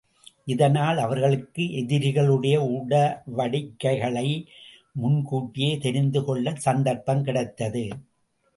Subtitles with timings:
[0.45, 4.27] இதனால் அவர்களுக்கு எதிரிகளுடைய உடவடிக்கைகளை
[4.93, 7.85] முன்கூட்டியே தெரிந்துக் கொள்ளச் சந்தர்ப்பம் கிடைத்தது.